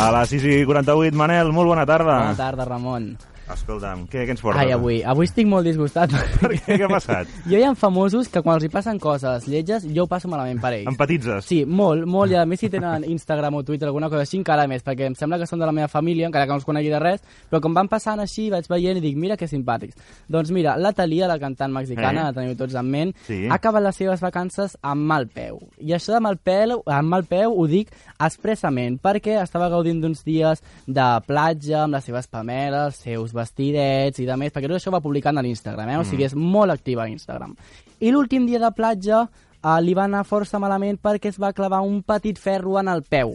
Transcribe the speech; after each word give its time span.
A 0.00 0.08
les 0.14 0.30
6 0.32 0.44
i 0.48 0.54
48, 0.64 1.16
Manel, 1.20 1.50
molt 1.52 1.68
bona 1.68 1.84
tarda. 1.88 2.14
Bona 2.24 2.38
tarda, 2.38 2.64
Ramon. 2.64 3.10
Escolta'm, 3.52 4.04
què, 4.10 4.24
què 4.28 4.34
ens 4.36 4.40
portes? 4.44 4.60
Ai, 4.62 4.70
avui, 4.74 5.00
avui 5.02 5.26
estic 5.26 5.48
molt 5.50 5.66
disgustat. 5.66 6.12
Per 6.40 6.50
què? 6.54 6.76
Què 6.78 6.84
ha 6.86 6.90
passat? 6.90 7.30
Jo 7.50 7.58
hi 7.58 7.64
ha 7.66 7.72
famosos 7.78 8.28
que 8.30 8.42
quan 8.44 8.56
els 8.58 8.64
hi 8.66 8.70
passen 8.72 8.98
coses 9.02 9.46
lletges, 9.50 9.86
jo 9.90 10.04
ho 10.04 10.10
passo 10.10 10.28
malament 10.30 10.60
per 10.62 10.72
ells. 10.76 10.88
Empatitzes? 10.90 11.44
Sí, 11.48 11.60
molt, 11.66 12.06
molt, 12.06 12.32
i 12.32 12.38
a 12.38 12.44
més 12.46 12.60
si 12.62 12.70
tenen 12.72 13.04
Instagram 13.10 13.58
o 13.58 13.62
Twitter 13.66 13.88
alguna 13.88 14.08
cosa 14.12 14.22
així 14.26 14.38
encara 14.38 14.66
més, 14.70 14.84
perquè 14.86 15.08
em 15.10 15.16
sembla 15.18 15.38
que 15.42 15.48
són 15.50 15.58
de 15.62 15.66
la 15.68 15.74
meva 15.76 15.88
família, 15.90 16.28
encara 16.28 16.46
que 16.46 16.54
no 16.54 16.60
els 16.60 16.68
conegui 16.68 16.92
de 16.92 17.00
res, 17.02 17.24
però 17.50 17.60
com 17.64 17.74
van 17.76 17.88
passant 17.90 18.20
així 18.22 18.48
vaig 18.52 18.68
veient 18.70 19.00
i 19.00 19.04
dic, 19.04 19.16
mira 19.18 19.36
que 19.40 19.48
simpàtics. 19.50 19.98
Doncs 20.30 20.52
mira, 20.54 20.76
la 20.78 20.92
Thalia, 20.96 21.26
la 21.30 21.38
cantant 21.42 21.72
mexicana, 21.74 22.20
Eh? 22.20 22.24
la 22.30 22.36
teniu 22.36 22.56
tots 22.58 22.74
en 22.78 22.86
ment, 22.90 23.14
Sí. 23.26 23.46
ha 23.50 23.54
acabat 23.58 23.82
les 23.82 23.96
seves 23.96 24.20
vacances 24.22 24.76
amb 24.82 25.02
mal 25.10 25.26
peu. 25.28 25.58
I 25.80 25.92
això 25.98 26.14
de 26.14 26.20
mal 26.20 26.36
peu, 26.38 26.82
amb 26.86 27.08
mal 27.08 27.24
peu 27.24 27.54
ho 27.58 27.66
dic 27.66 27.90
expressament, 28.20 29.00
perquè 29.02 29.38
estava 29.42 29.68
gaudint 29.72 30.00
d'uns 30.02 30.22
dies 30.26 30.62
de 30.86 31.08
platja 31.26 31.84
amb 31.84 31.94
les 31.96 32.04
seves 32.06 32.28
pameles, 32.30 32.90
els 32.90 33.02
seus 33.04 33.32
vestidets 33.40 34.20
i 34.22 34.26
de 34.28 34.36
més, 34.40 34.52
perquè 34.54 34.68
tot 34.70 34.78
això 34.78 34.92
va 34.94 35.00
publicant 35.04 35.40
a 35.40 35.44
l'Instagram, 35.44 35.88
eh? 35.94 35.98
o 36.00 36.06
sigui, 36.08 36.28
és 36.28 36.36
molt 36.38 36.70
activa 36.76 37.06
a 37.06 37.12
Instagram. 37.12 37.56
I 38.00 38.12
l'últim 38.14 38.46
dia 38.48 38.60
de 38.62 38.70
platja 38.76 39.24
eh, 39.26 39.78
li 39.84 39.96
va 39.96 40.06
anar 40.08 40.22
força 40.28 40.60
malament 40.62 41.00
perquè 41.02 41.32
es 41.32 41.40
va 41.40 41.52
clavar 41.56 41.82
un 41.86 42.02
petit 42.06 42.38
ferro 42.40 42.78
en 42.80 42.88
el 42.92 43.02
peu. 43.02 43.34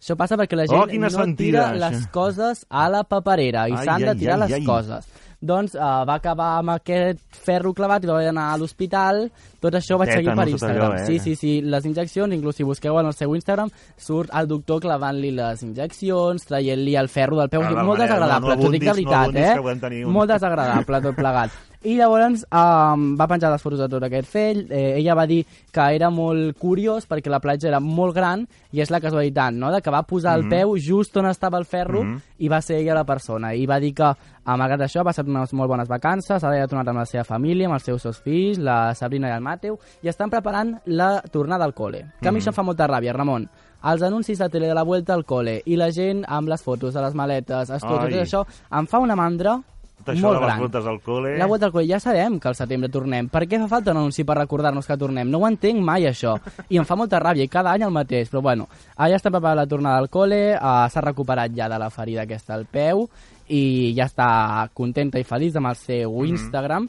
Això 0.00 0.14
passa 0.16 0.36
perquè 0.40 0.56
la 0.56 0.64
gent 0.64 0.80
Oh, 0.80 0.86
no 0.86 1.10
sentida, 1.12 1.36
tira 1.36 1.64
les 1.76 1.96
això. 1.98 2.10
coses 2.14 2.62
a 2.70 2.86
la 2.88 3.02
paperera 3.04 3.66
i 3.68 3.74
s'han 3.76 4.00
de 4.08 4.14
tirar 4.16 4.38
ai, 4.38 4.46
les 4.46 4.54
ai. 4.56 4.64
coses. 4.64 5.08
Doncs 5.40 5.72
uh, 5.74 6.04
va 6.04 6.14
acabar 6.18 6.58
amb 6.58 6.68
aquest 6.74 7.18
ferro 7.32 7.72
clavat 7.72 8.04
i 8.04 8.06
va 8.10 8.12
haver 8.18 8.26
d'anar 8.26 8.50
a 8.52 8.58
l'hospital. 8.60 9.22
Tot 9.60 9.72
això 9.78 9.96
vaig 9.96 10.10
seguir 10.12 10.28
Tètanos, 10.28 10.36
per 10.36 10.44
tot 10.44 10.52
Instagram. 10.58 10.92
allò, 10.92 11.00
eh? 11.00 11.06
Sí, 11.06 11.18
sí, 11.18 11.34
sí. 11.34 11.52
Les 11.62 11.86
injeccions, 11.88 12.34
inclús 12.34 12.56
si 12.56 12.62
busqueu 12.68 12.98
en 13.00 13.06
el 13.06 13.14
seu 13.16 13.34
Instagram, 13.34 13.70
surt 13.96 14.28
el 14.36 14.46
doctor 14.48 14.80
clavant-li 14.84 15.30
les 15.32 15.62
injeccions, 15.62 16.44
traient-li 16.44 16.94
el 16.96 17.08
ferro 17.08 17.36
del 17.40 17.48
peu. 17.48 17.62
Ah, 17.64 17.82
molt 17.82 18.00
desagradable, 18.00 18.50
no- 18.50 18.56
no 18.56 18.62
t'ho 18.62 18.70
dic 18.70 18.82
de 18.82 18.86
no 18.86 18.92
veritat, 18.92 19.22
abundis, 19.22 19.96
eh? 19.96 20.04
un- 20.04 20.12
Molt 20.12 20.30
desagradable 20.30 21.00
tot 21.08 21.16
plegat. 21.16 21.50
I 21.82 21.94
llavors 21.96 22.42
um, 22.52 23.04
va 23.16 23.26
penjar 23.26 23.48
les 23.54 23.62
fotos 23.62 23.78
de 23.80 23.86
tot 23.88 24.04
aquest 24.04 24.28
fell. 24.28 24.66
Eh, 24.68 24.98
ella 24.98 25.14
va 25.16 25.24
dir 25.26 25.38
que 25.72 25.86
era 25.96 26.10
molt 26.12 26.58
curiós 26.60 27.06
perquè 27.08 27.30
la 27.32 27.40
platja 27.40 27.70
era 27.70 27.80
molt 27.80 28.12
gran 28.14 28.42
i 28.72 28.82
és 28.84 28.90
la 28.92 29.00
casualitat, 29.00 29.54
no?, 29.56 29.70
de 29.72 29.80
que 29.80 29.90
va 29.90 30.02
posar 30.02 30.36
Mhm. 30.36 30.44
el 30.44 30.48
peu 30.50 30.76
just 30.76 31.16
on 31.16 31.26
estava 31.30 31.56
el 31.56 31.64
ferro 31.64 32.02
i 32.38 32.48
va 32.48 32.60
ser 32.60 32.80
ella 32.82 32.92
la 32.94 33.04
persona. 33.04 33.54
I 33.54 33.64
va 33.64 33.80
dir 33.80 33.94
que, 33.94 34.12
malgrat 34.44 34.80
això, 34.80 35.02
va 35.02 35.12
ser 35.14 35.24
unes 35.24 35.54
molt 35.54 35.70
bones 35.70 35.88
vacances, 35.88 36.44
ara 36.44 36.56
ja 36.58 36.64
ha 36.64 36.68
tornat 36.68 36.88
amb 36.88 36.98
la 36.98 37.06
seva 37.06 37.24
família, 37.24 37.66
amb 37.66 37.74
els 37.74 37.82
seus 37.84 38.02
dos 38.02 38.20
fills, 38.20 38.58
la 38.58 38.94
Sabrina 38.94 39.28
i 39.28 39.32
el 39.32 39.40
Mateu, 39.40 39.78
i 40.02 40.08
estan 40.08 40.28
preparant 40.28 40.76
la 40.84 41.22
tornada 41.32 41.64
al 41.64 41.74
col·le. 41.74 42.12
Que 42.20 42.28
a 42.28 42.32
mi 42.32 42.40
això 42.40 42.48
em 42.48 42.54
fa 42.54 42.62
molta 42.62 42.86
ràbia, 42.88 43.14
Ramon. 43.14 43.48
Els 43.84 44.02
anuncis 44.02 44.38
de 44.38 44.48
tele 44.50 44.66
de 44.68 44.74
la 44.74 44.82
Vuelta 44.84 45.14
al 45.14 45.24
col·le 45.24 45.62
i 45.64 45.76
la 45.76 45.90
gent 45.90 46.26
amb 46.28 46.46
les 46.48 46.62
fotos 46.62 46.92
de 46.92 47.00
les 47.00 47.14
maletes, 47.14 47.70
estudis, 47.70 48.04
Ai. 48.04 48.10
tot 48.12 48.20
això, 48.20 48.46
em 48.78 48.86
fa 48.86 48.98
una 48.98 49.16
mandra 49.16 49.62
Tot 50.00 50.14
això 50.14 50.26
molt 50.26 50.36
de 50.36 50.40
les 50.40 50.48
gran. 50.48 50.58
voltes 50.64 50.86
al 50.86 50.98
col·le... 51.04 51.36
La 51.38 51.46
Vuelta 51.46 51.66
al 51.68 51.72
Col·le, 51.72 51.86
ja 51.90 51.98
sabem 52.00 52.38
que 52.40 52.48
al 52.48 52.54
setembre 52.56 52.88
tornem. 52.88 53.28
Per 53.28 53.42
què 53.46 53.58
fa 53.60 53.68
falta 53.68 53.92
un 53.92 53.98
anunci 54.00 54.24
per 54.24 54.36
recordar-nos 54.38 54.86
que 54.88 54.96
tornem? 54.96 55.28
No 55.30 55.38
ho 55.42 55.46
entenc 55.46 55.82
mai, 55.84 56.06
això. 56.08 56.38
I 56.70 56.78
em 56.80 56.84
fa 56.88 56.96
molta 56.96 57.20
ràbia, 57.20 57.44
i 57.44 57.48
cada 57.52 57.74
any 57.76 57.84
el 57.84 57.92
mateix. 57.92 58.30
Però 58.32 58.40
bueno, 58.42 58.66
ja 58.96 59.16
està 59.18 59.28
preparada 59.30 59.60
la 59.62 59.66
tornada 59.68 59.98
al 60.00 60.08
col·le, 60.08 60.56
uh, 60.56 60.88
s'ha 60.88 61.00
recuperat 61.04 61.52
ja 61.54 61.68
de 61.68 61.78
la 61.78 61.90
ferida 61.90 62.22
aquesta 62.22 62.54
al 62.56 62.64
peu, 62.64 63.08
i 63.48 63.92
ja 63.96 64.06
està 64.06 64.68
contenta 64.72 65.18
i 65.20 65.24
feliç 65.24 65.56
amb 65.56 65.66
el 65.72 65.76
seu 65.76 66.10
Mhm. 66.16 66.26
Instagram. 66.32 66.88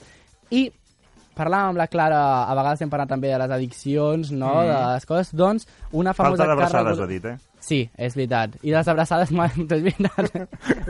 I 0.51 0.71
parlàvem 1.35 1.69
amb 1.71 1.77
la 1.77 1.87
Clara, 1.87 2.43
a 2.43 2.55
vegades 2.55 2.81
hem 2.81 2.89
parlat 2.89 3.09
també 3.09 3.29
de 3.31 3.37
les 3.39 3.51
addiccions, 3.51 4.31
no?, 4.31 4.61
de 4.61 4.93
les 4.93 5.05
coses, 5.05 5.33
doncs 5.35 5.67
una 5.91 6.13
famosa. 6.13 6.45
Falta 6.45 6.55
d'abraçades, 6.55 6.99
ha 6.99 7.07
dit, 7.07 7.25
eh? 7.25 7.37
Sí, 7.71 7.85
és 7.95 8.15
veritat. 8.17 8.57
I 8.67 8.73
les 8.73 8.87
abraçades, 8.91 9.31
és 9.31 9.83
veritat. 9.85 10.31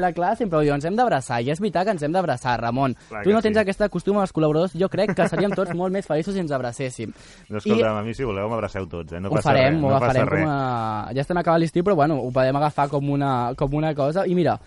La 0.01 0.11
Clara 0.15 0.37
sempre 0.39 0.57
ho 0.57 0.63
diu, 0.65 0.73
ens 0.73 0.85
hem 0.87 0.97
d'abraçar. 0.97 1.41
I 1.43 1.51
és 1.53 1.61
veritat 1.61 1.85
que 1.85 1.95
ens 1.95 2.05
hem 2.05 2.15
d'abraçar, 2.15 2.55
Ramon. 2.61 2.95
Clar 3.09 3.21
tu 3.25 3.35
no 3.35 3.41
tens 3.45 3.59
sí. 3.59 3.61
aquesta 3.61 3.89
costum 3.93 4.17
amb 4.17 4.25
els 4.25 4.33
col·laboradors. 4.33 4.73
Jo 4.79 4.89
crec 4.89 5.13
que 5.17 5.27
seríem 5.29 5.53
tots 5.57 5.75
molt 5.77 5.93
més 5.93 6.07
feliços 6.09 6.33
si 6.33 6.41
ens 6.41 6.53
abracéssim. 6.55 7.13
No, 7.49 7.61
escolta'm, 7.61 7.99
a 7.99 8.05
mi 8.05 8.15
si 8.17 8.25
voleu 8.25 8.49
m'abraceu 8.49 8.87
tots, 8.89 9.13
eh? 9.13 9.21
No 9.21 9.29
ho 9.29 9.37
passa 9.37 9.51
farem, 9.51 9.75
res, 9.75 9.83
ho 9.83 9.85
no 9.85 9.93
agafarem 9.93 10.25
passa 10.25 10.35
res. 10.35 10.45
com 10.45 10.53
a... 10.55 11.13
Ja 11.17 11.25
estem 11.25 11.41
acabant 11.43 11.61
l'estiu, 11.61 11.85
però 11.85 11.97
bueno, 11.99 12.17
ho 12.21 12.31
podem 12.33 12.61
agafar 12.61 12.87
com 12.89 13.11
una, 13.13 13.33
com 13.59 13.77
una 13.77 13.93
cosa. 13.97 14.25
I 14.25 14.37
mira, 14.37 14.57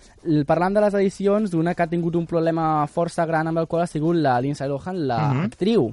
parlant 0.46 0.78
de 0.78 0.84
les 0.86 0.98
edicions, 1.02 1.56
una 1.58 1.74
que 1.74 1.82
ha 1.82 1.90
tingut 1.90 2.14
un 2.20 2.28
problema 2.30 2.86
força 2.86 3.26
gran 3.26 3.50
amb 3.50 3.64
el 3.64 3.66
qual 3.70 3.82
ha 3.82 3.90
sigut 3.90 4.20
la 4.22 4.38
Lindsay 4.44 4.70
Lohan, 4.70 5.02
l'actriu. 5.10 5.90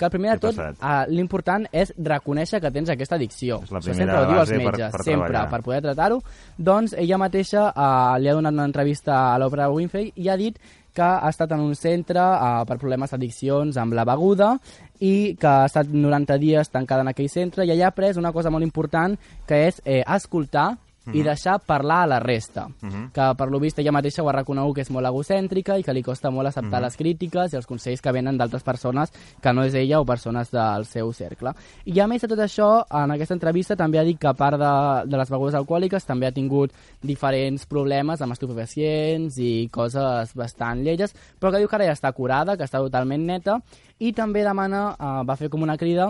Que 0.00 0.08
el 0.08 0.12
primer 0.14 0.32
de 0.38 0.40
tot, 0.46 0.56
uh, 0.56 1.04
l'important 1.12 1.66
és 1.76 1.92
reconèixer 2.00 2.62
que 2.64 2.70
tens 2.72 2.88
aquesta 2.88 3.18
addicció. 3.20 3.60
És 3.66 3.70
la 3.74 3.82
sempre 3.84 4.16
ho 4.16 4.26
diu 4.30 4.38
als 4.40 4.48
base 4.48 4.56
per- 4.56 4.64
metges, 4.72 4.92
per 4.94 5.04
sempre, 5.04 5.28
treballar. 5.28 5.50
per 5.52 5.62
poder 5.66 5.80
tratar-ho. 5.84 6.22
Doncs 6.56 6.94
ella 6.96 7.18
mateixa 7.20 7.66
uh, 7.68 8.16
li 8.18 8.30
ha 8.30 8.36
donat 8.38 8.56
una 8.56 8.64
entrevista 8.64 9.34
a 9.34 9.38
l'Oprah 9.38 9.68
Winfrey 9.68 10.12
i 10.16 10.30
ha 10.32 10.38
dit 10.40 10.56
que 10.96 11.02
ha 11.06 11.28
estat 11.28 11.52
en 11.52 11.60
un 11.60 11.76
centre 11.78 12.18
uh, 12.18 12.64
per 12.66 12.78
problemes 12.80 13.12
d'addiccions 13.12 13.76
amb 13.78 13.94
la 13.94 14.06
beguda 14.08 14.54
i 14.98 15.36
que 15.38 15.46
ha 15.46 15.68
estat 15.68 15.92
90 15.92 16.38
dies 16.42 16.72
tancada 16.72 17.04
en 17.04 17.12
aquell 17.12 17.28
centre 17.30 17.64
i 17.64 17.70
allà 17.70 17.90
ha 17.90 17.92
après 17.94 18.16
una 18.18 18.32
cosa 18.32 18.50
molt 18.50 18.64
important 18.66 19.14
que 19.46 19.66
és 19.68 19.78
eh, 19.84 20.02
escoltar 20.02 20.72
i 21.12 21.22
deixar 21.22 21.58
parlar 21.66 22.02
a 22.04 22.06
la 22.06 22.20
resta. 22.20 22.68
Que 23.14 23.26
per 23.36 23.48
lo 23.50 23.60
vist 23.60 23.78
ella 23.78 23.92
mateixa 23.92 24.22
ho 24.22 24.28
ha 24.28 24.36
reconegut 24.36 24.76
que 24.76 24.84
és 24.84 24.90
molt 24.90 25.06
egocèntrica 25.06 25.78
i 25.78 25.84
que 25.86 25.94
li 25.94 26.02
costa 26.02 26.30
molt 26.30 26.50
acceptar 26.50 26.80
les 26.82 26.96
crítiques 26.96 27.52
i 27.52 27.58
els 27.58 27.66
consells 27.66 28.00
que 28.00 28.12
venen 28.12 28.38
d'altres 28.38 28.64
persones 28.66 29.12
que 29.42 29.52
no 29.52 29.64
és 29.64 29.74
ella 29.74 30.00
o 30.00 30.06
persones 30.06 30.50
del 30.50 30.86
seu 30.86 31.12
cercle. 31.12 31.54
I 31.84 32.00
a 32.00 32.06
més 32.10 32.22
de 32.22 32.30
tot 32.30 32.40
això, 32.44 32.70
en 33.02 33.14
aquesta 33.16 33.34
entrevista 33.34 33.76
també 33.76 33.98
ha 33.98 34.06
dit 34.06 34.18
que 34.20 34.30
a 34.30 34.34
part 34.34 34.58
de, 34.60 34.72
de 35.10 35.20
les 35.20 35.30
begudes 35.30 35.58
alcohòliques 35.58 36.06
també 36.06 36.28
ha 36.28 36.34
tingut 36.36 36.72
diferents 37.02 37.66
problemes 37.66 38.20
amb 38.20 38.36
estupefacients 38.36 39.38
i 39.38 39.68
coses 39.72 40.34
bastant 40.36 40.84
lleiges, 40.84 41.14
però 41.40 41.52
que 41.52 41.62
diu 41.62 41.68
que 41.68 41.78
ara 41.80 41.88
ja 41.88 41.96
està 41.96 42.12
curada, 42.12 42.56
que 42.56 42.66
està 42.66 42.82
totalment 42.82 43.26
neta 43.26 43.60
i 44.00 44.14
també 44.16 44.42
demana, 44.46 44.96
eh, 44.96 45.14
va 45.28 45.36
fer 45.36 45.50
com 45.52 45.62
una 45.62 45.76
crida 45.76 46.08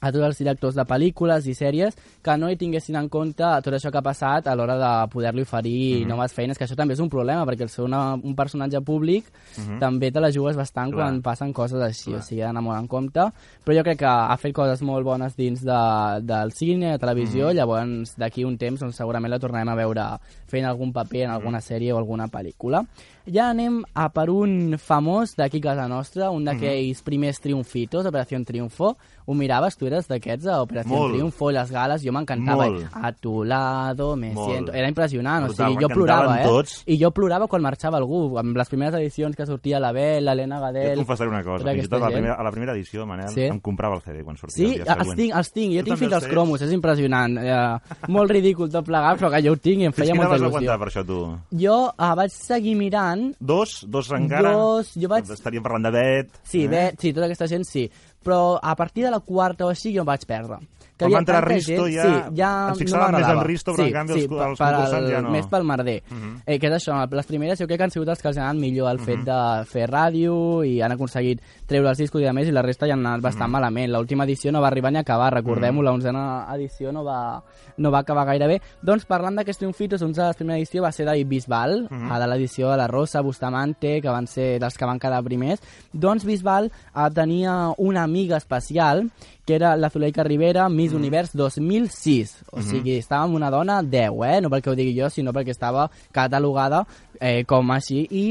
a 0.00 0.12
tots 0.12 0.24
els 0.24 0.38
directors 0.38 0.74
de 0.74 0.84
pel·lícules 0.84 1.46
i 1.46 1.54
sèries 1.54 1.96
que 2.22 2.36
no 2.38 2.48
hi 2.50 2.56
tinguessin 2.56 2.96
en 2.96 3.08
compte 3.08 3.42
tot 3.62 3.74
això 3.74 3.90
que 3.90 3.98
ha 3.98 4.02
passat 4.02 4.46
a 4.46 4.54
l'hora 4.54 4.76
de 4.78 5.08
poder-li 5.10 5.42
oferir 5.42 6.00
Mhm. 6.04 6.08
noves 6.08 6.32
feines, 6.32 6.56
que 6.58 6.64
això 6.64 6.76
també 6.76 6.94
és 6.94 7.00
un 7.00 7.08
problema, 7.10 7.44
perquè 7.44 7.62
el 7.62 7.68
ser 7.68 7.82
una, 7.84 8.14
un 8.14 8.34
personatge 8.34 8.80
públic 8.80 9.24
també 9.80 10.10
te 10.12 10.20
la 10.20 10.30
jugues 10.30 10.56
bastant 10.56 10.88
Mhm. 10.88 10.94
Clar. 10.94 11.06
quan 11.08 11.22
passen 11.22 11.52
coses 11.52 11.80
així, 11.80 12.14
o 12.14 12.22
sigui, 12.22 12.42
ha 12.42 12.46
d'anar 12.46 12.62
molt 12.62 12.78
en 12.80 12.86
compte, 12.86 13.20
però 13.64 13.76
jo 13.76 13.82
crec 13.82 13.98
que 13.98 14.06
ha 14.06 14.36
fet 14.36 14.54
coses 14.54 14.82
molt 14.82 15.04
bones 15.04 15.34
dins 15.36 15.62
de, 15.64 16.20
del 16.22 16.52
cine, 16.52 16.92
de 16.92 16.98
televisió, 16.98 17.48
Mhm. 17.48 17.54
llavors 17.54 18.16
d'aquí 18.16 18.44
un 18.44 18.56
temps 18.56 18.80
doncs, 18.80 18.96
segurament 18.96 19.30
la 19.30 19.38
tornarem 19.38 19.68
a 19.68 19.74
veure 19.74 20.18
fent 20.46 20.64
algun 20.64 20.92
paper 20.92 21.22
en 21.22 21.30
Mhm. 21.30 21.34
alguna 21.36 21.60
sèrie 21.60 21.92
o 21.92 21.98
alguna 21.98 22.28
pel·lícula. 22.28 22.86
Ja 23.30 23.50
anem 23.50 23.84
a 23.94 24.08
per 24.08 24.30
un 24.30 24.78
famós 24.78 25.34
d'aquí 25.36 25.60
casa 25.60 25.86
nostra, 25.86 26.30
un 26.30 26.44
d'aquells 26.44 27.02
primers 27.02 27.40
triomfitos, 27.40 28.06
Operació 28.06 28.42
Triunfo. 28.44 28.96
Ho 29.26 29.34
miraves, 29.34 29.76
tu 29.76 29.84
eres 29.88 30.06
d'aquests 30.08 30.46
a 30.46 30.60
Operació. 30.62 31.02
Triunfo, 31.10 31.50
les 31.50 31.70
gales, 31.74 32.02
jo 32.04 32.12
m'encantava. 32.14 32.68
A 32.94 33.12
tu 33.12 33.42
lado 33.44 34.14
me 34.16 34.30
Molt. 34.32 34.50
siento... 34.52 34.72
Era 34.72 34.88
impressionant, 34.88 35.44
o 35.44 35.48
Brutal, 35.48 35.72
sigui, 35.72 35.82
jo 35.82 35.88
plorava, 35.90 36.36
eh? 36.40 36.44
tots. 36.46 36.82
I 36.86 36.98
jo 37.00 37.10
plorava 37.16 37.48
quan 37.48 37.62
marxava 37.64 37.98
algú, 37.98 38.36
amb 38.38 38.56
les 38.56 38.68
primeres 38.70 38.94
edicions 39.00 39.34
que 39.36 39.46
sortia 39.48 39.80
la 39.80 39.90
Bel, 39.92 40.24
l'Helena 40.24 40.60
Jo 40.60 40.66
et 40.68 40.74
Gadel... 40.78 40.96
confessaré 41.02 41.30
una 41.32 41.42
cosa, 41.42 41.64
tota 41.64 41.74
fins 41.74 41.88
i 41.88 41.88
tot 41.90 41.98
a 42.02 42.04
la, 42.06 42.12
primera, 42.14 42.34
a 42.38 42.42
la 42.46 42.52
primera 42.54 42.72
edició, 42.76 43.06
Manel, 43.06 43.28
Sí. 43.34 43.42
em 43.48 43.58
comprava 43.60 43.96
el 43.96 44.02
CD 44.02 44.22
quan 44.24 44.36
sortia 44.36 44.56
Sí, 44.56 44.64
el 44.78 44.84
dia 44.84 44.92
els 44.94 45.02
següent. 45.02 45.18
tinc, 45.18 45.34
els 45.40 45.52
tinc. 45.52 45.74
Jo 45.74 45.80
Tu 45.82 45.84
tinc 45.90 45.98
fins 45.98 46.12
els 46.12 46.22
als 46.22 46.32
cromos, 46.32 46.62
és 46.62 46.72
impressionant. 46.72 47.38
Eh, 47.38 48.08
molt 48.08 48.30
ridícul 48.30 48.70
tot 48.70 48.84
plegat, 48.86 49.18
però 49.18 49.30
que 49.32 49.42
jo 49.42 49.52
ho 49.52 49.56
tinc 49.56 49.82
i 49.82 49.88
em 49.88 49.92
Fins 49.92 50.06
feia 50.08 50.14
molta 50.14 50.36
il·lusió. 50.36 50.46
aguantar 50.52 50.78
per 50.78 50.88
això, 50.92 51.04
tu? 51.06 51.18
Jo 51.64 51.78
eh, 51.96 52.12
vaig 52.22 52.30
seguir 52.30 52.76
mirant 52.76 53.32
Dos? 53.40 53.84
Dos 53.88 54.10
encara? 54.12 54.52
Dos, 54.52 54.92
jo 54.94 55.08
vaig- 55.08 55.30
Estaríem 55.32 55.62
parlant 55.62 55.84
de 55.84 55.90
Bet. 55.90 56.28
Sí, 56.44 56.64
eh? 56.64 56.68
bé, 56.68 56.82
sí, 56.98 57.12
tota 57.12 57.26
aquesta 57.26 57.46
gent 57.48 57.64
sí. 57.64 57.88
Però 58.24 58.58
a 58.62 58.74
partir 58.76 59.04
de 59.04 59.10
la 59.10 59.20
quarta 59.20 59.66
o 59.66 59.68
així 59.70 59.94
jo 59.94 60.00
em 60.02 60.06
vaig 60.06 60.24
perdre. 60.26 60.58
Que 60.98 61.04
Quan 61.06 61.12
va 61.14 61.18
entrar 61.20 61.44
Risto 61.46 61.84
gent- 61.86 61.94
ja 61.94 62.02
sí, 62.02 62.34
ja 62.34 62.68
ens 62.70 62.78
fixàvem 62.80 63.12
no 63.12 63.18
més 63.20 63.28
en. 63.28 63.44
Risto, 63.46 63.72
però 63.72 63.84
en 63.86 63.92
canvi 63.92 64.12
els- 64.14 64.26
per- 64.26 64.48
els 64.48 64.58
per 64.58 64.66
al- 64.74 65.06
ja 65.12 65.20
no. 65.22 65.30
Més 65.30 65.46
pel 65.46 65.62
merder. 65.62 66.02
Mhm. 66.10 66.42
eh, 66.44 66.58
que 66.58 66.66
és 66.66 66.72
això, 66.72 67.08
les 67.08 67.26
primeres 67.26 67.56
jo 67.60 67.66
crec 67.68 67.78
que 67.78 67.84
han 67.84 67.90
sigut 67.92 68.08
els 68.08 68.20
que 68.20 68.26
els 68.26 68.36
han 68.36 68.44
anat 68.48 68.56
millor 68.56 68.90
el 68.90 68.98
Mhm. 68.98 69.04
fet 69.04 69.20
de 69.24 69.64
fer 69.66 69.88
ràdio 69.88 70.66
i 70.66 70.80
han 70.82 70.90
aconseguit 70.90 71.40
treure 71.68 71.88
els 71.90 71.98
discos 71.98 72.20
i 72.20 72.26
a 72.26 72.32
més 72.32 72.48
i 72.48 72.50
la 72.50 72.62
resta 72.62 72.84
ja 72.88 72.94
han 72.94 73.06
anat 73.06 73.18
Mhm. 73.18 73.22
bastant 73.22 73.48
malament. 73.48 73.92
L'última 73.92 74.24
edició 74.24 74.50
no 74.50 74.60
va 74.60 74.66
arribar 74.66 74.90
ni 74.90 74.98
a 74.98 75.02
acabar, 75.02 75.32
recordem-ho, 75.34 75.82
la 75.82 75.92
onzena 75.92 76.46
edició 76.56 76.90
no 76.90 77.04
va, 77.04 77.44
no 77.76 77.92
va 77.92 78.00
acabar 78.00 78.26
gaire 78.26 78.48
bé. 78.48 78.60
Doncs 78.82 79.04
parlant 79.04 79.36
d'aquests 79.36 79.58
triomfitos, 79.60 80.00
de 80.00 80.08
la 80.20 80.32
primera 80.32 80.58
edició 80.58 80.82
va 80.82 80.90
ser 80.90 81.06
David 81.06 81.28
Bisbal, 81.28 81.86
Mhm. 81.88 82.10
a 82.10 82.18
de 82.18 82.26
l'edició 82.26 82.70
de 82.70 82.76
la 82.76 82.88
Rosa, 82.88 83.20
Bustamante, 83.20 84.00
que 84.02 84.08
van 84.08 84.26
ser 84.26 84.58
dels 84.58 84.76
que 84.76 84.84
van 84.84 84.98
quedar 84.98 85.22
primers. 85.22 85.60
Doncs 85.92 86.24
Bisbal 86.24 86.72
eh, 86.96 87.10
tenia 87.14 87.68
una 87.78 88.07
amiga 88.08 88.40
especial 88.40 89.04
que 89.46 89.54
era 89.56 89.76
la 89.76 89.88
Zuleika 89.88 90.24
Rivera, 90.24 90.68
Miss 90.68 90.92
Univers 90.92 91.32
2006. 91.36 92.34
O 92.52 92.60
sigui, 92.60 92.98
estava 92.98 93.28
amb 93.28 93.38
una 93.38 93.52
dona 93.52 93.78
10, 93.84 94.18
eh? 94.26 94.40
No 94.44 94.50
perquè 94.52 94.72
ho 94.72 94.76
digui 94.76 94.96
jo, 94.98 95.08
sinó 95.12 95.32
perquè 95.32 95.54
estava 95.54 95.86
catalogada 96.12 96.82
eh, 97.20 97.44
com 97.48 97.72
així. 97.72 98.02
I 98.10 98.26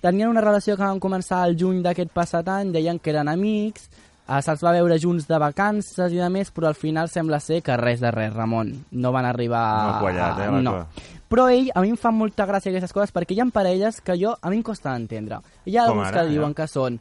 tenien 0.00 0.32
una 0.32 0.44
relació 0.44 0.78
que 0.78 0.86
van 0.86 1.02
començar 1.02 1.42
al 1.44 1.58
juny 1.60 1.82
d'aquest 1.84 2.14
passat 2.16 2.48
any, 2.48 2.72
deien 2.72 3.00
que 3.00 3.12
eren 3.12 3.28
amics, 3.32 3.90
Uh, 4.24 4.38
Se'ls 4.40 4.62
va 4.64 4.70
veure 4.72 4.96
junts 4.96 5.26
de 5.28 5.36
vacances 5.36 6.12
i 6.14 6.16
de 6.16 6.28
més, 6.32 6.48
però 6.48 6.70
al 6.70 6.78
final 6.78 7.10
sembla 7.12 7.36
ser 7.44 7.58
que 7.60 7.74
res 7.76 8.00
de 8.00 8.08
res, 8.08 8.30
Ramon. 8.32 8.70
No 8.96 9.10
van 9.12 9.26
arribar... 9.28 9.64
No 9.84 9.98
quallat, 10.00 10.38
eh, 10.40 10.62
no. 10.64 10.72
cosa. 10.72 11.18
Però 11.28 11.44
ell, 11.52 11.68
a 11.74 11.82
mi 11.84 11.92
em 11.92 11.98
fa 12.00 12.12
molta 12.14 12.46
gràcia 12.48 12.72
aquestes 12.72 12.94
coses 12.96 13.12
perquè 13.12 13.36
hi 13.36 13.42
ha 13.42 13.46
parelles 13.52 14.00
que 14.00 14.16
jo, 14.16 14.32
a 14.40 14.52
mi 14.52 14.62
em 14.62 14.64
costa 14.64 14.94
d'entendre. 14.94 15.42
Hi 15.68 15.76
ha 15.76 15.84
Com 15.84 15.98
alguns 15.98 16.08
ara, 16.08 16.22
que 16.22 16.32
diuen 16.32 16.54
ja. 16.54 16.62
que 16.62 16.68
són 16.72 16.96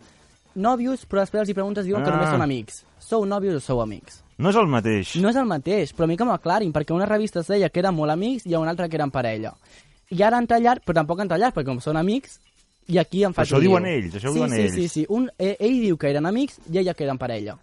nòvios, 0.55 1.05
però 1.07 1.21
després 1.23 1.41
els 1.41 1.49
hi 1.49 1.53
preguntes 1.53 1.85
diuen 1.85 2.03
que 2.03 2.09
Ah. 2.09 2.15
només 2.15 2.29
són 2.29 2.41
amics. 2.41 2.83
Sou 2.99 3.25
nòvios 3.25 3.55
o 3.55 3.59
sou 3.59 3.81
amics? 3.81 4.23
No 4.37 4.49
és 4.49 4.55
el 4.55 4.67
mateix. 4.67 5.15
No 5.21 5.29
és 5.29 5.35
el 5.35 5.45
mateix, 5.45 5.93
però 5.95 6.03
a 6.05 6.07
mi 6.07 6.17
que 6.17 6.25
m'ho 6.25 6.33
aclarin, 6.33 6.71
perquè 6.73 6.93
una 6.93 7.05
revista 7.05 7.39
es 7.41 7.47
deia 7.47 7.69
que 7.69 7.79
eren 7.79 7.93
molt 7.95 8.11
amics 8.11 8.45
i 8.45 8.53
a 8.53 8.59
una 8.59 8.71
altra 8.71 8.89
que 8.89 8.95
eren 8.97 9.11
parella. 9.11 9.53
I 10.09 10.21
ara 10.21 10.37
han 10.37 10.47
tallat, 10.47 10.83
però 10.85 10.93
tampoc 10.95 11.19
han 11.19 11.27
tallat, 11.27 11.53
perquè 11.53 11.65
com 11.65 11.79
són 11.79 11.97
amics, 11.97 12.39
i 12.87 12.97
aquí 12.97 13.23
em 13.23 13.33
faig 13.33 13.47
Això 13.47 13.59
diuen 13.61 13.85
ells, 13.85 14.13
això 14.15 14.29
ho 14.29 14.33
sí, 14.33 14.39
diuen 14.39 14.49
sí, 14.51 14.61
ells. 14.61 14.73
Sí, 14.73 14.87
sí, 14.87 15.05
un, 15.09 15.29
eh, 15.37 15.55
ell 15.59 15.79
diu 15.81 15.97
que 15.97 16.09
eren 16.09 16.25
amics 16.25 16.59
i 16.71 16.77
ella 16.79 16.93
que 16.93 17.03
eren 17.05 17.17
parella. 17.17 17.57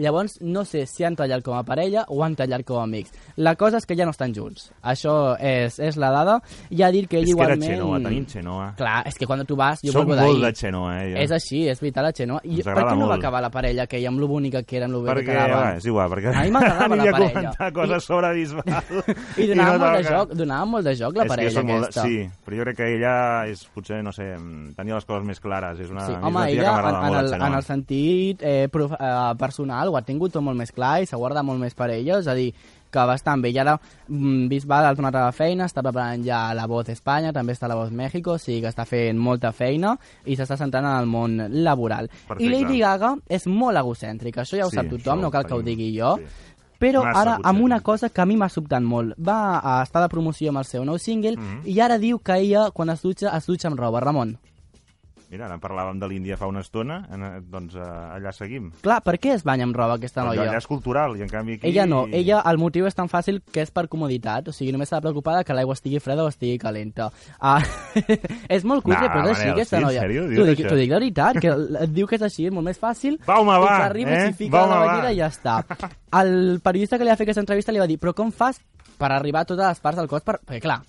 Llavors, 0.00 0.38
no 0.40 0.64
sé 0.64 0.86
si 0.88 1.04
han 1.04 1.16
tallat 1.18 1.42
com 1.44 1.54
a 1.58 1.62
parella 1.66 2.06
o 2.08 2.22
han 2.24 2.34
tallat 2.38 2.64
com 2.66 2.78
a 2.80 2.84
amics. 2.88 3.12
La 3.36 3.54
cosa 3.60 3.76
és 3.78 3.86
que 3.86 3.96
ja 3.98 4.06
no 4.08 4.14
estan 4.14 4.32
junts. 4.34 4.70
Això 4.82 5.36
és, 5.38 5.76
és 5.78 5.96
la 6.00 6.08
dada. 6.14 6.38
I 6.70 6.82
a 6.86 6.90
dir 6.94 7.04
que 7.10 7.18
ell 7.20 7.28
és 7.28 7.34
que 7.34 7.42
era 7.44 7.54
igualment... 7.58 7.74
Xenoa, 7.76 8.00
tenim 8.06 8.26
Xenoa. 8.30 8.68
Clar, 8.78 8.96
és 9.10 9.18
que 9.20 9.28
quan 9.28 9.44
tu 9.46 9.56
vas... 9.60 9.82
Jo 9.84 9.92
Som 9.92 10.08
molt 10.08 10.40
de 10.44 10.52
Xenoa, 10.56 10.94
eh? 11.02 11.10
jo. 11.12 11.18
És 11.26 11.34
així, 11.36 11.62
és 11.68 11.80
veritat, 11.82 12.06
la 12.08 12.12
Xenoa. 12.16 12.40
I 12.44 12.62
per 12.64 12.74
què 12.78 12.84
no 12.86 12.88
va 12.90 12.96
molt. 13.04 13.16
acabar 13.18 13.42
la 13.44 13.50
parella 13.52 13.84
aquella 13.84 14.08
amb 14.10 14.20
lo 14.24 14.28
bonica 14.30 14.62
que 14.64 14.76
era, 14.80 14.86
amb 14.88 14.96
lo 14.96 15.02
bé 15.02 15.10
que 15.12 15.20
Perquè, 15.20 15.34
quedaven? 15.36 15.56
va, 15.60 15.76
és 15.76 15.86
igual, 15.90 16.10
perquè 16.14 16.32
A 16.34 16.42
mi 16.46 16.50
m'agradava 16.56 16.96
la 17.00 17.02
havia 17.02 17.12
parella. 17.12 17.32
comentar 17.34 17.72
coses 17.76 18.02
I- 18.02 18.06
sobre 18.06 18.32
Bisbal. 18.34 18.64
I 19.44 19.46
donava, 19.50 19.76
no 19.76 19.84
molt 19.84 19.96
de 20.00 20.04
joc, 20.08 20.32
donava 20.40 20.64
molt 20.74 20.88
de 20.90 20.94
joc 20.96 21.16
la 21.20 21.24
És 21.24 21.28
que 21.28 21.34
parella 21.36 21.62
molt 21.70 21.88
aquesta. 21.90 22.06
Sí, 22.08 22.16
però 22.46 22.56
jo 22.60 22.66
crec 22.68 22.76
que 22.80 22.88
ella 22.96 23.14
és, 23.50 23.64
potser, 23.74 24.00
no 24.06 24.12
sé, 24.16 24.30
tenia 24.76 24.94
les 24.96 25.04
coses 25.08 25.26
més 25.28 25.40
clares. 25.42 25.80
És 25.84 25.90
una, 25.92 26.06
Sí, 26.06 26.16
és 26.16 26.24
home, 26.24 26.44
ella, 26.50 26.62
que 26.80 26.88
en, 26.88 27.00
en, 27.10 27.18
el, 27.20 27.34
en 27.50 27.54
el 27.60 27.64
sentit 27.66 28.42
eh, 28.42 28.68
prof, 28.72 28.92
eh, 28.96 29.10
personal, 29.38 29.89
ho 29.90 29.96
ha 29.98 30.02
tingut 30.02 30.32
tot 30.32 30.42
molt 30.42 30.56
més 30.56 30.72
clar 30.72 31.00
i 31.02 31.06
s'ha 31.06 31.18
guardat 31.20 31.44
molt 31.44 31.60
més 31.60 31.74
per 31.74 31.90
ella, 31.90 32.18
és 32.20 32.26
a 32.30 32.34
dir, 32.34 32.52
que 32.90 33.04
bastant 33.06 33.42
bé. 33.42 33.50
I 33.54 33.58
ara 33.62 33.76
mm, 34.08 34.48
Bisbal 34.50 34.84
ha 34.88 34.94
tornat 34.96 35.14
a 35.14 35.24
la 35.28 35.32
feina, 35.32 35.66
està 35.66 35.82
preparant 35.82 36.24
ja 36.26 36.52
la 36.54 36.66
Voz 36.66 36.88
Espanya, 36.90 37.32
també 37.32 37.52
està 37.54 37.68
la 37.70 37.76
Voz 37.78 37.92
México, 37.92 38.32
o 38.34 38.38
sigui 38.38 38.60
que 38.64 38.68
està 38.72 38.84
fent 38.86 39.18
molta 39.18 39.52
feina 39.52 39.96
i 40.26 40.34
s'està 40.34 40.56
centrant 40.58 40.84
en 40.86 40.96
el 40.98 41.06
món 41.06 41.36
laboral. 41.62 42.08
Perfecte. 42.26 42.42
I 42.44 42.48
Lady 42.50 42.80
Gaga 42.80 43.14
és 43.28 43.46
molt 43.46 43.78
egocèntrica, 43.78 44.42
això 44.42 44.56
ja 44.58 44.66
ho 44.66 44.70
Sí, 44.70 44.76
sap 44.80 44.88
tothom, 44.90 45.20
no 45.20 45.30
cal 45.30 45.44
que 45.46 45.54
ho 45.54 45.62
digui 45.62 45.92
jo. 45.98 46.16
sí. 46.18 46.46
Però 46.80 47.02
Massa, 47.04 47.20
ara, 47.20 47.32
potser. 47.36 47.48
amb 47.50 47.60
una 47.60 47.80
cosa 47.84 48.08
que 48.08 48.22
a 48.22 48.24
mi 48.24 48.38
m'ha 48.40 48.48
sobtat 48.48 48.80
molt. 48.82 49.12
Va 49.20 49.60
a 49.60 49.82
estar 49.82 50.00
de 50.00 50.08
promoció 50.08 50.48
amb 50.48 50.58
el 50.58 50.64
seu 50.64 50.82
nou 50.82 50.96
single 50.98 51.36
Mhm. 51.36 51.60
i 51.68 51.78
ara 51.78 51.98
diu 51.98 52.18
que 52.20 52.32
ella, 52.40 52.70
quan 52.72 52.88
es 52.88 53.02
dutxa, 53.02 53.36
es 53.36 53.44
dutxa 53.46 53.68
amb 53.68 53.78
roba. 53.78 54.00
Ramon, 54.00 54.38
Mira, 55.30 55.46
ara 55.46 55.60
parlàvem 55.62 56.00
de 56.02 56.08
l'Índia 56.10 56.34
fa 56.34 56.48
una 56.50 56.58
estona, 56.64 57.04
en, 57.14 57.22
doncs 57.52 57.76
eh, 57.78 57.84
allà 58.16 58.32
seguim. 58.34 58.72
clar, 58.82 58.96
per 59.06 59.14
què 59.22 59.36
es 59.36 59.44
banya 59.46 59.62
amb 59.68 59.76
roba 59.78 59.94
aquesta 59.94 60.24
noia? 60.26 60.48
allà 60.48 60.58
és 60.58 60.66
cultural, 60.66 61.14
i 61.14 61.22
en 61.22 61.30
canvi 61.30 61.54
aquí... 61.54 61.68
Ella 61.70 61.84
no, 61.86 62.00
ella 62.10 62.40
el 62.50 62.58
motiu 62.58 62.88
és 62.90 62.98
tan 62.98 63.06
fàcil 63.06 63.38
que 63.46 63.62
és 63.62 63.70
per 63.70 63.86
comoditat, 63.92 64.50
o 64.50 64.54
sigui, 64.56 64.72
només 64.74 64.90
s'ha 64.90 64.98
de 64.98 65.06
preocupar 65.06 65.44
que 65.46 65.54
l'aigua 65.54 65.78
estigui 65.78 66.02
freda 66.02 66.24
o 66.26 66.32
estigui 66.32 66.58
calenta. 66.58 67.12
Ah, 67.38 67.62
és 68.56 68.66
molt 68.66 68.82
cutre, 68.82 69.06
Nah, 69.06 69.12
però 69.14 69.30
és 69.30 69.38
així 69.38 69.52
aquesta 69.54 69.78
sí, 69.78 69.84
noia. 69.86 70.02
T'ho 70.10 70.48
dic, 70.50 70.64
dic 70.66 70.90
de 70.90 70.98
veritat, 70.98 71.38
que 71.40 71.54
et 71.86 71.94
diu 71.94 72.10
que 72.10 72.18
és 72.18 72.26
així, 72.26 72.50
és 72.50 72.54
molt 72.54 72.66
més 72.66 72.82
fàcil. 72.82 73.20
Va, 73.22 73.38
home, 73.38 73.54
va, 73.54 73.70
que 73.70 73.86
arriba 73.86 74.10
eh? 74.10 74.18
i 74.18 74.26
s'hi 74.32 74.38
fica 74.44 74.58
Va, 74.58 74.64
a 74.64 74.68
la 74.68 74.80
home, 74.80 74.90
banyera 74.90 75.14
i 75.14 75.22
ja 75.22 75.30
està. 75.30 75.60
El 76.20 76.58
periodista 76.64 76.98
que 76.98 77.06
li 77.06 77.14
va 77.14 77.18
fer 77.20 77.28
aquesta 77.28 77.46
entrevista 77.46 77.72
li 77.72 77.82
va 77.82 77.86
dir, 77.86 78.00
però 78.02 78.16
com 78.18 78.34
fas 78.34 78.58
per 78.98 79.12
arribar 79.14 79.46
a 79.46 79.48
totes 79.48 79.66
les 79.66 79.84
parts 79.86 80.02
del 80.02 80.10
cos? 80.10 80.26
Per... 80.26 80.40
Perquè, 80.42 80.60
clar, 80.66 80.80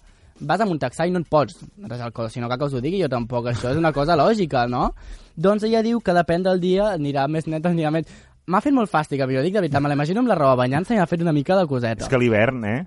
vas 0.42 0.62
amb 0.64 0.74
un 0.74 0.80
taxà 0.82 1.08
i 1.08 1.14
no 1.14 1.22
et 1.22 1.30
pots 1.30 1.62
res 1.88 2.02
al 2.02 2.14
cos, 2.16 2.34
si 2.34 2.42
no 2.42 2.50
cal 2.50 2.60
que 2.60 2.70
us 2.70 2.76
ho 2.78 2.82
digui 2.84 3.02
jo 3.02 3.10
tampoc, 3.12 3.48
això 3.52 3.72
és 3.72 3.80
una 3.80 3.94
cosa 3.96 4.18
lògica, 4.20 4.66
no? 4.70 4.92
Doncs 5.36 5.66
ella 5.68 5.84
diu 5.86 6.02
que 6.02 6.16
depèn 6.18 6.44
del 6.48 6.62
dia, 6.64 6.92
anirà 6.98 7.28
més 7.32 7.48
net, 7.48 7.66
anirà 7.66 7.94
més... 7.94 8.10
M'ha 8.52 8.60
fet 8.64 8.74
molt 8.74 8.90
fàstic, 8.92 9.22
a 9.22 9.28
ho 9.30 9.44
dic 9.46 9.54
de 9.54 9.62
veritat, 9.62 9.82
me 9.82 9.92
l'imagino 9.92 10.24
amb 10.24 10.32
la 10.32 10.36
roba 10.36 10.58
banyant-se 10.64 10.96
i 10.96 11.00
m'ha 11.00 11.08
fet 11.08 11.22
una 11.22 11.34
mica 11.36 11.56
de 11.56 11.68
coseta. 11.70 12.04
És 12.04 12.12
que 12.12 12.20
l'hivern, 12.20 12.66
eh? 12.66 12.80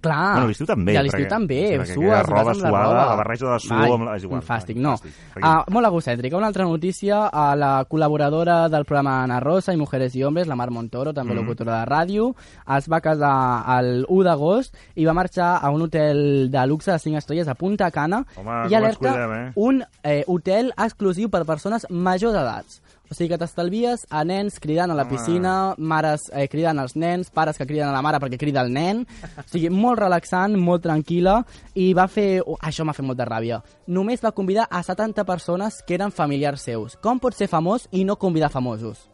Clar. 0.00 0.34
Bueno, 0.36 0.48
l'estiu 0.48 0.66
també, 0.68 0.92
I 0.92 0.96
a 0.96 1.02
l'estiu 1.02 1.26
també, 1.26 1.58
sues, 1.88 2.26
roba 2.28 2.40
amb 2.40 2.48
la 2.48 2.54
suada, 2.54 2.82
roba. 2.84 3.04
la 3.08 3.14
barreja 3.16 3.46
de 3.54 3.58
suor 3.58 3.80
Ai, 3.82 3.90
amb 3.92 4.04
la- 4.04 4.16
és 4.16 4.22
igual. 4.22 4.42
Fàstic, 4.42 4.76
no. 4.76 4.92
fàstic. 4.96 5.40
Ah, 5.42 5.64
molt 5.70 5.86
egocèntrica. 5.88 6.36
Una 6.36 6.46
altra 6.46 6.64
notícia, 6.64 7.26
a 7.26 7.56
la 7.56 7.84
col·laboradora 7.88 8.68
del 8.68 8.84
programa 8.84 9.22
Ana 9.24 9.40
Rosa 9.40 9.72
i 9.72 9.76
Mujeres 9.76 10.14
i 10.14 10.22
Hombres, 10.22 10.46
la 10.46 10.54
Mar 10.54 10.70
Montoro, 10.70 11.12
també 11.14 11.32
Mm. 11.34 11.36
locutora 11.38 11.80
de 11.80 11.86
ràdio, 11.90 12.34
es 12.76 12.86
va 12.88 13.00
casar 13.00 13.64
el 13.80 14.04
1 14.08 14.22
d'agost 14.22 14.76
i 14.94 15.04
va 15.04 15.14
marxar 15.14 15.58
a 15.62 15.70
un 15.70 15.82
hotel 15.82 16.50
de 16.50 16.66
luxe 16.66 16.92
de 16.92 16.98
5 16.98 17.16
estrelles 17.16 17.48
a 17.48 17.54
Punta 17.54 17.90
Cana 17.90 18.24
Home, 18.36 18.68
i 18.70 18.74
alerta 18.74 18.98
cuidem, 19.10 19.32
eh? 19.32 19.52
un 19.56 19.82
eh, 20.04 20.22
hotel 20.28 20.72
exclusiu 20.76 21.28
per 21.30 21.44
persones 21.44 21.86
majors 21.90 22.34
d'edats. 22.34 22.82
O 23.10 23.16
sigui 23.16 23.30
que 23.32 23.38
t'estalvies 23.40 24.06
a 24.12 24.22
nens 24.28 24.58
cridant 24.60 24.92
a 24.92 24.94
la 24.94 25.06
Home. 25.06 25.16
piscina, 25.16 25.52
mares 25.78 26.28
eh, 26.32 26.46
cridant 26.48 26.78
als 26.78 26.94
nens, 26.96 27.30
pares 27.32 27.56
que 27.56 27.66
criden 27.66 27.88
a 27.88 27.92
la 27.92 28.02
mare 28.04 28.20
perquè 28.20 28.38
crida 28.38 28.60
el 28.60 28.72
nen. 28.72 29.04
O 29.40 29.46
sigui, 29.48 29.70
molt 29.72 29.98
relaxant, 30.00 30.56
molt 30.60 30.84
tranquil·la, 30.84 31.42
i 31.74 31.92
va 31.96 32.08
fer... 32.08 32.42
oh, 32.44 32.58
això 32.60 32.84
m'ha 32.84 32.96
fet 32.96 33.06
molta 33.08 33.24
ràbia. 33.28 33.62
Només 33.86 34.24
va 34.24 34.32
convidar 34.36 34.68
a 34.70 34.82
70 34.82 35.24
persones 35.24 35.82
que 35.82 35.96
eren 35.96 36.12
familiars 36.12 36.62
seus. 36.68 36.96
Com 37.00 37.18
pot 37.18 37.34
ser 37.34 37.48
famós 37.48 37.88
i 37.92 38.04
no 38.04 38.16
convidar 38.20 38.52
famosos? 38.52 39.08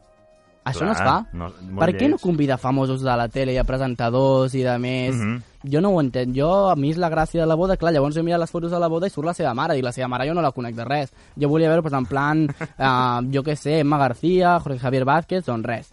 Això 0.64 0.86
no 0.86 0.92
es 0.92 0.98
fa. 0.98 1.26
no- 1.32 1.50
per 1.78 1.90
què 1.94 2.08
no 2.08 2.16
lleig. 2.16 2.20
convida 2.22 2.56
famosos 2.58 3.02
de 3.02 3.16
la 3.16 3.28
tele 3.28 3.52
i 3.52 3.58
a 3.58 3.64
presentadors 3.64 4.54
i 4.54 4.62
de 4.62 4.78
més? 4.78 5.14
Mhm. 5.14 5.42
Jo 5.70 5.80
no 5.80 5.90
ho 5.90 6.00
entenc. 6.00 6.34
Jo, 6.36 6.70
a 6.70 6.76
mi 6.76 6.90
és 6.90 6.96
la 6.98 7.10
gràcia 7.10 7.40
de 7.40 7.46
la 7.46 7.54
boda. 7.54 7.76
Clar, 7.76 7.92
llavors 7.92 8.14
jo 8.14 8.22
miro 8.22 8.38
les 8.38 8.50
fotos 8.50 8.70
de 8.70 8.78
la 8.78 8.88
boda 8.88 9.06
i 9.06 9.10
surt 9.10 9.26
la 9.26 9.34
seva 9.34 9.54
mare. 9.54 9.78
I 9.78 9.82
la 9.82 9.92
seva 9.92 10.08
mare 10.08 10.26
jo 10.28 10.34
no 10.34 10.42
la 10.42 10.52
conec 10.52 10.74
de 10.74 10.84
res. 10.84 11.12
Jo 11.40 11.48
volia 11.48 11.68
veure, 11.68 11.82
pues, 11.82 11.94
en 11.94 12.06
plan, 12.06 12.48
uh, 12.78 13.20
jo 13.34 13.42
què 13.42 13.56
sé, 13.56 13.80
Emma 13.80 13.96
García, 13.98 14.58
Jorge 14.60 14.78
Javier 14.78 15.04
Vázquez, 15.04 15.44
doncs 15.46 15.66
res. 15.66 15.90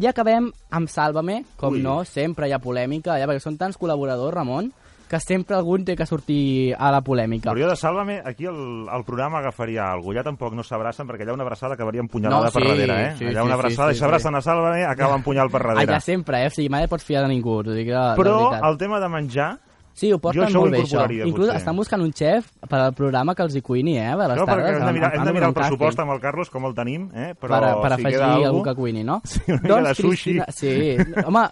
I 0.00 0.06
acabem 0.06 0.50
amb 0.70 0.88
Sálvame, 0.88 1.44
com 1.56 1.74
Ui. 1.74 1.80
no, 1.80 2.04
sempre 2.04 2.48
hi 2.48 2.52
ha 2.52 2.58
polèmica, 2.58 3.16
ja, 3.18 3.26
perquè 3.28 3.40
són 3.40 3.56
tants 3.56 3.78
col·laboradors, 3.78 4.34
Ramon, 4.34 4.72
que 5.08 5.20
sempre 5.20 5.56
algun 5.56 5.84
té 5.84 5.96
que 5.96 6.06
sortir 6.06 6.74
a 6.78 6.90
la 6.94 7.02
polèmica. 7.04 7.50
Però 7.52 7.60
jo 7.60 7.68
de 7.70 7.76
Sálvame, 7.76 8.20
aquí 8.24 8.46
el, 8.46 8.88
el 8.88 9.04
programa 9.04 9.38
agafaria 9.42 9.90
alguna 9.92 10.14
cosa. 10.14 10.18
Ja 10.20 10.24
tampoc 10.30 10.54
no 10.54 10.62
s'abracen 10.64 11.06
perquè 11.08 11.26
allà 11.26 11.34
una 11.34 11.44
abraçada 11.44 11.74
acabaria 11.74 12.00
empunyalada 12.00 12.46
No, 12.46 12.50
sí, 12.50 12.58
per 12.58 12.68
darrere, 12.70 12.96
eh? 13.02 13.12
sí, 13.18 13.24
allà 13.26 13.40
sí, 13.42 13.46
una 13.46 13.54
sí, 13.54 13.60
abraçada 13.60 13.90
sí, 13.92 13.96
i 13.96 14.00
s'abracen 14.00 14.34
a 14.34 14.42
Sálvame, 14.42 14.84
acaba 14.86 15.16
empunyal 15.20 15.50
per 15.50 15.62
darrere. 15.62 15.86
Allà 15.88 16.00
sempre, 16.00 16.42
eh? 16.44 16.48
O 16.48 16.54
sigui, 16.54 16.68
mai 16.72 16.86
et 16.86 16.90
pots 16.90 17.04
fiar 17.04 17.22
de 17.26 17.30
ningú, 17.34 17.62
de, 17.62 17.74
de 17.76 17.84
Però 17.84 18.36
veritat. 18.48 18.64
el 18.70 18.78
tema 18.78 19.00
de 19.00 19.08
menjar... 19.08 19.52
Sí, 19.94 20.08
ho 20.12 20.18
porten 20.18 20.50
molt 20.52 20.72
bé, 20.74 20.80
això. 20.82 21.04
Inclús 21.06 21.46
potser. 21.46 21.56
estan 21.60 21.76
buscant 21.78 22.02
un 22.02 22.10
xef 22.12 22.48
per 22.68 22.80
al 22.80 22.92
programa 22.98 23.32
que 23.34 23.44
els 23.44 23.54
hi 23.54 23.60
cuini, 23.62 23.92
eh? 23.96 24.08
A 24.10 24.16
les 24.26 24.36
No, 24.40 24.44
perquè 24.44 24.64
tardes. 24.64 24.80
hem 24.80 24.86
de 24.88 24.92
mirar, 24.92 25.10
hem 25.14 25.24
de 25.24 25.32
mirar 25.32 25.48
el 25.48 25.54
pressupost 25.54 26.00
amb 26.02 26.10
el 26.16 26.20
Carlos, 26.20 26.50
com 26.50 26.64
el 26.66 26.74
tenim, 26.74 27.04
eh? 27.14 27.28
però 27.40 27.60
per, 27.60 27.68
per 27.84 27.90
si 27.94 28.02
afegir 28.02 28.22
algú 28.24 28.46
algú... 28.48 28.62
que 28.64 28.74
cuini, 28.74 29.04
no? 29.04 29.20
Sí, 29.30 29.40
una 29.52 29.80
de 29.88 29.94
sushi. 29.94 30.34
Cristina... 30.40 30.46
Sí, 30.50 30.96
home, 31.24 31.44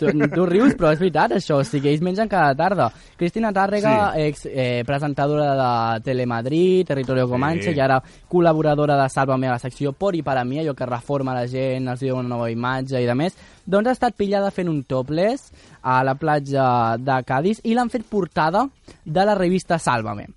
tu, 0.00 0.08
tu 0.34 0.46
rius, 0.46 0.72
però 0.74 0.94
és 0.96 0.98
veritat, 1.04 1.32
això. 1.36 1.58
O 1.60 1.64
sigui, 1.68 1.90
ells 1.92 2.00
mengen 2.00 2.28
cada 2.32 2.54
tarda. 2.56 2.88
Cristina 3.18 3.52
Tàrrega, 3.52 3.92
Sí. 4.14 4.20
ex 4.22 4.46
eh, 4.46 4.82
presentadora 4.86 5.52
de 5.54 6.00
Telemadrid, 6.02 6.86
Territorio 6.86 7.28
Comanche, 7.28 7.72
Sí. 7.72 7.76
i 7.76 7.80
ara 7.80 8.00
col·laboradora 8.28 8.96
de 9.02 9.08
Sálvame 9.10 9.48
a 9.48 9.52
la 9.52 9.58
secció 9.58 9.92
Por 9.92 10.16
i 10.16 10.22
para 10.22 10.44
mi, 10.44 10.58
allò 10.58 10.74
que 10.74 10.86
reforma 10.86 11.34
la 11.34 11.46
gent, 11.46 11.88
els 11.88 12.00
diu 12.00 12.16
una 12.16 12.28
nova 12.28 12.50
imatge 12.50 13.00
i 13.02 13.06
de 13.06 13.14
més, 13.14 13.36
doncs 13.66 13.88
ha 13.88 13.96
estat 13.96 14.16
pillada 14.18 14.50
fent 14.50 14.70
un 14.70 14.82
topless 14.84 15.50
a 15.82 16.02
la 16.04 16.14
platja 16.14 16.96
de 16.98 17.20
Cádiz 17.26 17.62
i 17.64 17.74
l'han 17.74 17.90
fet 17.90 18.04
portada 18.08 18.66
de 19.04 19.24
la 19.24 19.34
revista 19.38 19.78
Sálvame. 19.78 20.28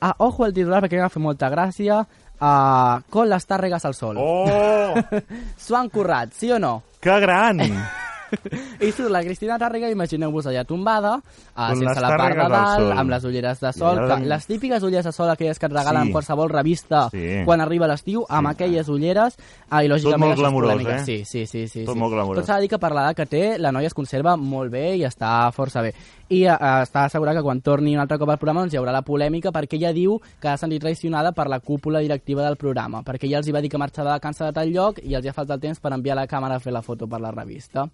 Ah, 0.00 0.14
ojo 0.18 0.46
el 0.46 0.54
titular 0.54 0.82
perquè 0.84 1.00
m'ha 1.00 1.12
fet 1.12 1.22
molta 1.22 1.50
gràcia. 1.52 2.04
Uh, 2.36 3.00
con 3.08 3.30
les 3.30 3.46
tàrregues 3.48 3.86
al 3.88 3.94
sol. 3.96 4.18
Oh, 4.20 4.92
S'ho 5.64 5.76
han 5.78 5.88
currat, 5.88 6.34
sí 6.36 6.50
o 6.52 6.58
no? 6.60 6.82
que 7.00 7.20
gran! 7.20 7.62
I 8.86 8.90
surt 8.92 9.10
la 9.10 9.22
Cristina 9.22 9.58
Tàrrega, 9.58 9.90
imagineu-vos 9.90 10.46
allà 10.46 10.64
tombada, 10.64 11.16
uh, 11.18 11.68
sense 11.74 12.00
la 12.00 12.10
part 12.16 12.36
de 12.36 12.48
dalt, 12.48 12.92
amb 12.98 13.10
les 13.10 13.24
ulleres 13.24 13.60
de 13.60 13.72
sol, 13.72 14.00
que, 14.08 14.18
les 14.26 14.46
típiques 14.46 14.82
ulleres 14.82 15.06
de 15.06 15.12
sol 15.12 15.30
aquelles 15.30 15.58
que 15.58 15.66
et 15.66 15.72
regalen 15.72 16.06
Sí. 16.06 16.12
qualsevol 16.12 16.50
revista 16.50 17.08
Sí. 17.10 17.42
quan 17.44 17.60
arriba 17.60 17.86
l'estiu, 17.86 18.24
amb 18.28 18.48
Sí. 18.48 18.52
aquelles 18.54 18.88
ulleres, 18.88 19.36
ah, 19.70 19.84
i 19.84 19.88
lògicament 19.88 20.18
molt 20.18 20.32
això 20.32 20.34
és 20.34 20.40
glamurós, 20.40 20.86
eh? 20.86 21.04
Sí, 21.04 21.24
sí, 21.24 21.46
sí. 21.46 21.68
sí, 21.68 21.84
Tot 21.84 21.94
sí. 21.94 22.00
molt 22.00 22.12
glamurós. 22.12 22.40
Tot 22.42 22.46
s'ha 22.46 22.56
de 22.56 22.60
dir 22.62 22.68
que 22.70 22.78
per 22.78 22.92
l'edat 22.92 23.16
que 23.16 23.26
té, 23.26 23.58
la 23.58 23.72
noia 23.72 23.86
es 23.86 23.94
conserva 23.94 24.36
molt 24.36 24.70
bé 24.70 24.96
i 24.96 25.04
està 25.04 25.50
força 25.52 25.82
bé. 25.82 25.94
I 26.28 26.40
uh, 26.50 26.56
està 26.82 27.04
assegurat 27.06 27.36
que 27.38 27.44
quan 27.46 27.60
torni 27.62 27.94
un 27.94 28.02
altre 28.02 28.18
cop 28.18 28.30
al 28.32 28.40
programa 28.40 28.64
doncs 28.64 28.74
hi 28.74 28.80
haurà 28.80 28.94
la 28.94 29.04
polèmica 29.06 29.52
perquè 29.54 29.78
ella 29.78 29.92
diu 29.94 30.16
que 30.42 30.50
ha 30.50 30.56
sentit 30.58 30.82
traicionada 30.82 31.30
per 31.36 31.46
la 31.46 31.60
cúpula 31.60 32.02
directiva 32.02 32.42
del 32.42 32.58
programa, 32.58 33.04
perquè 33.06 33.28
ella 33.28 33.38
els 33.42 33.46
hi 33.46 33.54
va 33.54 33.62
dir 33.62 33.70
que 33.70 33.78
marxava 33.78 34.10
de 34.10 34.18
vacances 34.18 34.46
de 34.46 34.56
tal 34.56 34.72
lloc 34.74 34.98
i 35.04 35.14
els 35.14 35.24
hi 35.24 35.30
ha 35.30 35.36
faltat 35.36 35.62
temps 35.62 35.78
per 35.78 35.94
enviar 35.94 36.18
la 36.18 36.26
càmera 36.26 36.58
a 36.58 36.62
fer 36.62 36.74
la 36.74 36.82
foto 36.82 37.06
per 37.06 37.22
la 37.22 37.30
revista. 37.30 37.86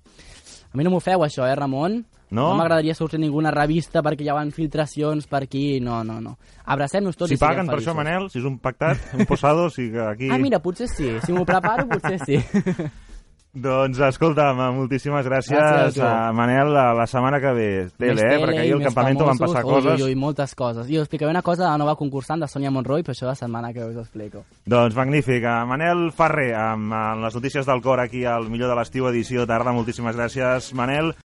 A 0.72 0.78
mi 0.78 0.84
no 0.84 0.94
m'ho 0.94 1.02
feu, 1.04 1.20
això, 1.26 1.44
eh, 1.44 1.54
Ramon? 1.54 2.00
No? 2.32 2.46
No 2.48 2.56
m'agradaria 2.56 2.94
sortir 2.96 3.20
ninguna 3.20 3.50
revista 3.52 4.00
perquè 4.00 4.24
hi 4.24 4.30
ha 4.32 4.40
filtracions 4.56 5.26
per 5.28 5.42
aquí. 5.44 5.80
No, 5.84 6.00
no, 6.02 6.16
no. 6.24 6.38
Abracem-nos 6.64 7.18
tots 7.20 7.28
Si 7.28 7.36
i 7.36 7.36
siguem 7.36 7.50
paguen 7.50 7.68
per 7.68 7.76
això. 7.82 7.92
Manel, 7.92 8.30
si 8.32 8.40
és 8.40 8.46
un 8.48 8.56
pactat, 8.58 9.12
un 9.12 9.28
posado, 9.28 9.68
que 9.68 10.00
aquí... 10.00 10.30
Ah, 10.32 10.38
mira, 10.40 10.62
potser 10.64 10.88
sí. 10.88 11.12
Si 11.26 11.36
m'ho 11.36 11.44
preparo, 11.44 11.84
potser 11.92 12.16
sí. 12.24 12.40
Doncs 13.52 13.98
escolta'm, 14.00 14.56
moltíssimes 14.78 15.26
gràcies, 15.28 15.58
Gràcies 15.60 15.98
a 16.00 16.30
a 16.30 16.32
Manel, 16.32 16.70
la, 16.72 16.94
la 16.96 17.04
setmana 17.04 17.36
que 17.36 17.50
ve. 17.52 17.66
Tele, 18.00 18.14
Més 18.14 18.22
eh? 18.22 18.28
tele 18.30 18.46
Perquè 18.46 18.62
ahir 18.62 18.72
al 18.78 18.84
campament 18.86 19.18
van 19.20 19.26
famosos. 19.36 19.42
passar 19.42 19.62
coses. 19.66 20.00
Ui, 20.00 20.06
ui, 20.06 20.14
moltes 20.16 20.54
coses. 20.56 20.88
I 20.88 20.96
us 20.96 21.04
explicaré 21.04 21.28
una 21.34 21.42
cosa 21.44 21.66
de 21.66 21.68
la 21.68 21.76
nova 21.82 21.92
concursant 22.00 22.40
de 22.40 22.48
Sònia 22.48 22.70
Monroy, 22.72 23.04
però 23.04 23.12
això 23.12 23.28
la 23.28 23.34
setmana 23.36 23.74
que 23.74 23.84
ve 23.84 23.90
us 23.90 23.98
ho 24.00 24.06
explico. 24.06 24.46
Doncs 24.64 24.96
magnífic. 24.96 25.44
Eh, 25.44 25.56
Manel 25.68 26.06
Ferrer, 26.16 26.54
amb, 26.56 26.96
amb 26.96 27.26
les 27.26 27.36
notícies 27.36 27.68
del 27.68 27.82
cor 27.84 28.00
aquí 28.00 28.24
al 28.24 28.48
millor 28.48 28.72
de 28.72 28.78
l'estiu 28.80 29.10
edició 29.12 29.44
tarda. 29.46 29.76
Moltíssimes 29.76 30.16
gràcies, 30.16 30.72
Manel. 30.72 31.12